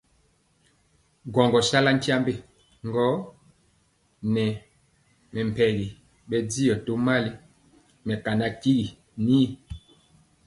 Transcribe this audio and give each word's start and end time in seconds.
Ŋgɔɔgɔ 1.27 1.59
sala 1.69 1.91
tyiambe 2.01 2.33
gɔ 2.93 3.05
nɛ 4.33 4.45
mɛmpegi 5.33 5.87
bɛndiɔ 6.29 6.73
tomali 6.85 7.31
mɛkana 8.07 8.47
tyigui 8.61 9.41
y. 9.45 9.45